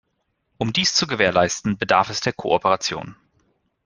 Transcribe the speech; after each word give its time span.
Um 0.57 0.73
dies 0.73 0.95
zu 0.95 1.05
gewährleisten, 1.05 1.77
bedarf 1.77 2.09
es 2.09 2.21
der 2.21 2.33
Kooperation. 2.33 3.15